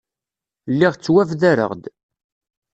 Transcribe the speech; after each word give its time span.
Lliɣ 0.71 0.93
ttwabdareɣ-d. 0.95 1.83